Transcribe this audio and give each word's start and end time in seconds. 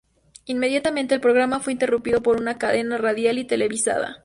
Inmediatamente 0.47 1.13
el 1.13 1.21
programa 1.21 1.59
fue 1.59 1.73
interrumpido 1.73 2.23
por 2.23 2.37
una 2.41 2.57
cadena 2.57 2.97
radial 2.97 3.37
y 3.37 3.45
televisiva. 3.45 4.17